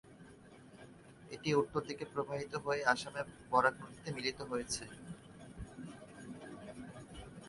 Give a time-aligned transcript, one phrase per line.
[1.31, 4.83] এটি উত্তর দিকে প্রবাহিত হয়ে আসামের বরাক নদীতে মিলিত হয়েছে।